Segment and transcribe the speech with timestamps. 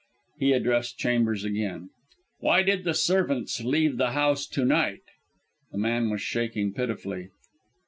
[0.39, 1.91] He addressed Chambers again.
[2.39, 5.03] "Why did the servants leave the house to night?"
[5.71, 7.29] The man was shaking pitifully.